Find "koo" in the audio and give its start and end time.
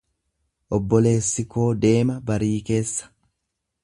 1.55-1.67